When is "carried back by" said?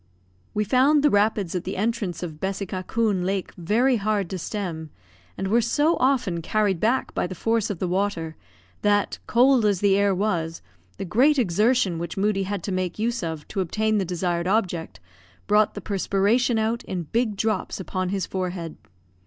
6.41-7.27